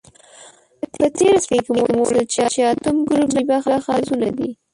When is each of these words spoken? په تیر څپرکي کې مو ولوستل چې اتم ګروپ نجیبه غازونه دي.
په 0.97 1.05
تیر 1.17 1.35
څپرکي 1.43 1.59
کې 1.65 1.71
مو 1.75 1.81
ولوستل 1.87 2.47
چې 2.53 2.59
اتم 2.71 2.95
ګروپ 3.09 3.29
نجیبه 3.35 3.57
غازونه 3.85 4.29
دي. 4.37 4.49